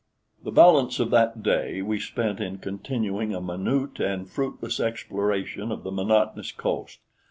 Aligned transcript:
The 0.43 0.51
balance 0.51 0.99
of 0.99 1.11
that 1.11 1.43
day 1.43 1.83
we 1.83 1.99
spent 1.99 2.39
in 2.39 2.57
continuing 2.57 3.35
a 3.35 3.39
minute 3.39 3.99
and 3.99 4.27
fruitless 4.27 4.79
exploration 4.79 5.71
of 5.71 5.83
the 5.83 5.91
monotonous 5.91 6.51
coast. 6.51 6.97